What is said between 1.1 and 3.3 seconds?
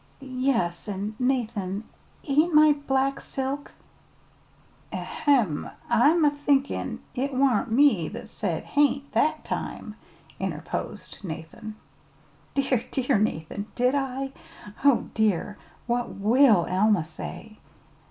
Nathan, ain't my black